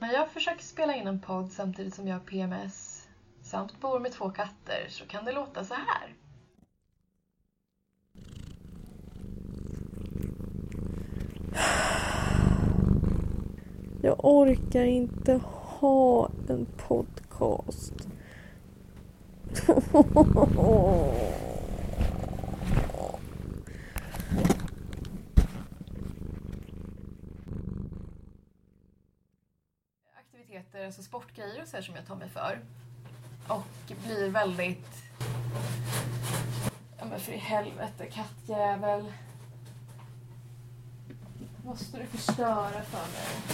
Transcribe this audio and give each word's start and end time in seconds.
När 0.00 0.12
jag 0.12 0.30
försöker 0.30 0.64
spela 0.64 0.94
in 0.94 1.06
en 1.06 1.20
podd 1.20 1.52
samtidigt 1.52 1.94
som 1.94 2.08
jag 2.08 2.14
har 2.14 2.20
PMS 2.20 3.08
samt 3.42 3.80
bor 3.80 4.00
med 4.00 4.12
två 4.12 4.30
katter 4.30 4.86
så 4.88 5.06
kan 5.06 5.24
det 5.24 5.32
låta 5.32 5.64
så 5.64 5.74
här. 5.74 6.14
Jag 14.02 14.24
orkar 14.24 14.84
inte 14.84 15.40
ha 15.42 16.30
en 16.48 16.66
podcast. 16.88 17.94
Aktiviteter, 30.32 30.86
alltså 30.86 31.02
sportgrejer 31.02 31.62
och 31.62 31.68
så 31.68 31.76
här 31.76 31.82
som 31.82 31.94
jag 31.94 32.06
tar 32.06 32.16
mig 32.16 32.28
för. 32.28 32.60
Och 33.48 33.92
blir 34.04 34.28
väldigt... 34.28 34.88
Ja 36.98 37.04
men 37.04 37.20
för 37.20 37.32
i 37.32 37.36
helvete, 37.36 38.06
kattjävel. 38.06 39.12
Måste 41.64 41.98
du 41.98 42.06
förstöra 42.06 42.82
för 42.82 43.12
mig? 43.12 43.49